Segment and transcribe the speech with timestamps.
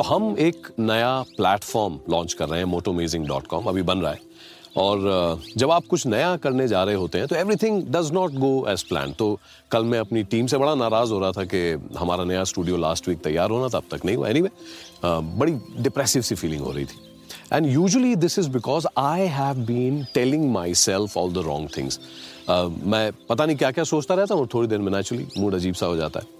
[0.00, 4.12] तो हम एक नया प्लेटफॉर्म लॉन्च कर रहे हैं मोटोमेजिंग डॉट कॉम अभी बन रहा
[4.12, 4.20] है।
[4.76, 8.52] और जब आप कुछ नया करने जा रहे होते हैं तो everything does not go
[8.70, 9.28] as plan तो
[9.70, 11.60] कल मैं अपनी टीम से बड़ा नाराज़ हो रहा था कि
[11.98, 14.52] हमारा नया स्टूडियो लास्ट वीक तैयार होना था अब तक नहीं हुआ। एनी anyway,
[15.38, 16.98] बड़ी डिप्रेसिव सी फीलिंग हो रही थी।
[17.52, 20.50] And usually this is because I have been telling
[20.86, 22.00] myself all the wrong things
[22.50, 25.86] मैं पता नहीं क्या क्या सोचता रहता हूँ थोड़ी देर में नेचुरली मूड अजीब सा
[25.86, 26.39] हो जाता है।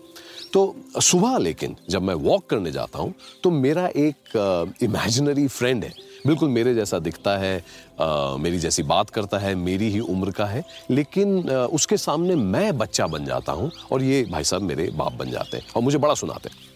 [0.52, 3.14] तो सुबह लेकिन जब मैं वॉक करने जाता हूँ
[3.44, 5.92] तो मेरा एक इमेजिनरी uh, फ्रेंड है।
[6.26, 7.64] बिल्कुल मेरे जैसा दिखता है
[8.00, 12.34] आ, मेरी जैसी बात करता है मेरी ही उम्र का है लेकिन आ, उसके सामने
[12.34, 15.82] मैं बच्चा बन जाता हूँ और ये भाई साहब मेरे बाप बन जाते हैं और
[15.82, 16.68] मुझे बड़ा सुनाते हैं।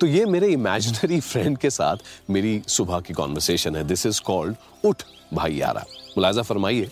[0.00, 1.96] तो ये मेरे इमेजिनरी फ्रेंड के साथ
[2.30, 5.02] मेरी सुबह की कॉन्वर्सेशन है। दिस इज़ कॉल्ड उठ
[5.34, 5.84] भाई यारा।
[6.16, 6.90] मुलाजा फरमाइए।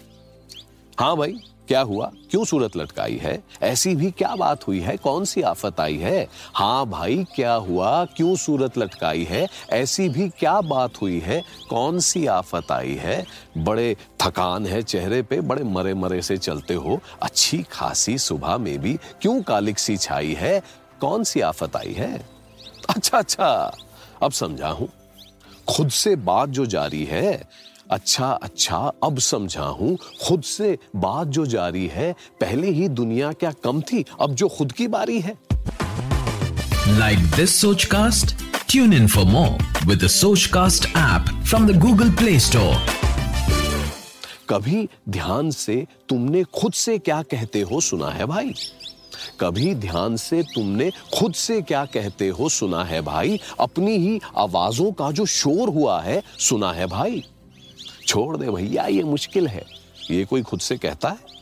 [1.01, 2.11] हाँ भाई। क्या हुआ?
[2.31, 3.42] क्यों सूरत लटकाई है?
[3.62, 4.97] ऐसी भी क्या बात हुई है?
[4.97, 6.28] कौन सी आफत आई है?
[6.55, 8.05] हाँ भाई, क्या हुआ?
[8.05, 9.48] क्यों सूरत लटकाई है?
[9.70, 11.42] ऐसी भी क्या बात हुई है?
[11.70, 13.27] कौन सी आफत आई है?
[13.58, 18.78] बड़े थकान है चेहरे पे, बड़े मरे मरे से चलते हो। अच्छी खासी सुबह में
[18.78, 20.62] भी क्यों कालिक सी छाई है?
[21.01, 22.27] कौन सी आफत आई है?
[22.91, 23.73] अच्छा अच्छा
[24.23, 24.89] अब समझा हूँ।
[25.69, 27.48] खुद से बात जो जारी है
[27.91, 33.51] अच्छा अच्छा अब समझा हूँ। खुद से बात जो जारी है पहले ही दुनिया क्या
[33.51, 35.39] कम थी अब जो खुद की बारी है।
[36.89, 38.37] Like this Sochcast
[38.70, 40.07] tune in for more with
[40.47, 42.77] Sochcast app from the Google Play Store
[44.48, 48.55] कभी ध्यान से तुमने खुद से क्या कहते हो सुना है भाई?
[49.41, 53.41] कभी ध्यान से तुमने खुद से क्या कहते हो सुना है भाई?
[53.61, 57.24] अपनी ही आवाजों का जो शोर हुआ है सुना है भाई?
[58.06, 59.64] छोड़ दे भैया, ये मुश्किल है।
[60.11, 61.36] ये कोई खुद से कहता है?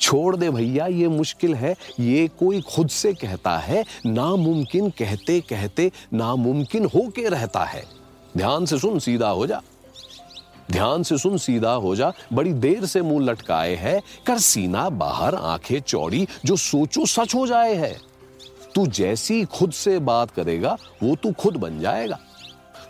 [0.00, 5.92] छोड़ दे भैया, ये मुश्किल है। ये कोई खुद से कहता है, नामुमकिन कहते कहते
[6.12, 7.84] नामुमकिन होके रहता है।
[8.36, 9.62] ध्यान से सुन, सीधा हो जा।
[10.70, 15.34] ध्यान से सुन, सीधा हो जा। बड़ी देर से मुँह लटकाए है। कर सीना बाहर,
[15.34, 17.98] आँखें चौड़ी, जो सोचो सच हो जाए है।
[18.74, 22.18] तू जैसी खुद से बात करेगा, वो तू खुद बन जाएगा।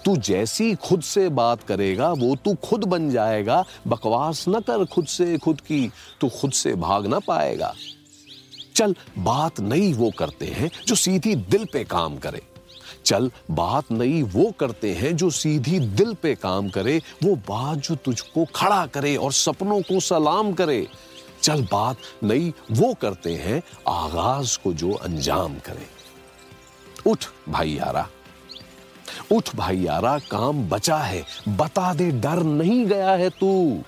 [0.05, 5.07] तू जैसी खुद से बात करेगा, वो तू खुद बन जाएगा। बकवास न कर खुद
[5.07, 7.75] से खुद की, तू खुद से भाग ना पाएगा।
[8.77, 12.43] चल, बात नई वो करते हैं जो सीधी दिल पे काम करे।
[13.05, 17.95] चल, बात नई वो करते हैं जो सीधी दिल पे काम करे। वो बात जो
[17.95, 20.87] तुझको खड़ा करे और सपनों को सलाम करे।
[21.43, 25.87] चल, बात नई वो करते हैं आगाज़ को जो अंजाम करे।
[27.11, 28.09] उठ भाई यारा
[29.33, 33.83] उठ भाई यारा काम बचा है। बता दे, डर नहीं गया है तू।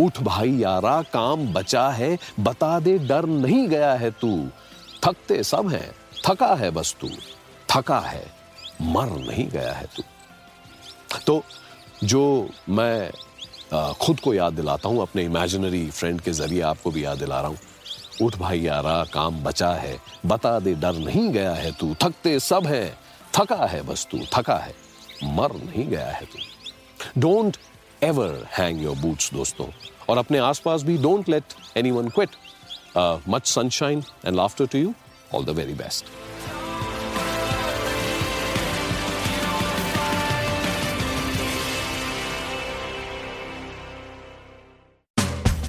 [0.00, 4.36] उठ भाई यारा काम बचा है। बता दे, डर नहीं गया है तू।
[5.04, 5.90] थकते सब हैं,
[6.26, 7.08] थका है बस तू।
[7.68, 8.24] थका है,
[8.82, 10.02] मर नहीं गया है तू।
[11.26, 11.42] तो
[12.04, 13.10] जो मैं
[14.00, 17.48] खुद को याद दिलाता हूँ, अपने इमेजिनरी फ्रेंड के ज़रिए आपको भी याद दिला रहा
[17.48, 17.58] हूँ।
[18.22, 22.66] उठ भाई यारा काम बचा है। बता दे, डर नहीं गया है तू। थकते सब
[22.66, 23.03] हैं
[23.34, 24.74] थका है बस तू, थका है।
[25.36, 27.56] मर नहीं गया है तू। Don't
[28.02, 29.66] ever hang your boots दोस्तों।
[30.08, 31.54] और अपने आसपास भी don't let
[31.90, 32.30] anyone quit
[33.28, 34.94] much sunshine and laughter to you
[35.34, 36.04] all the very best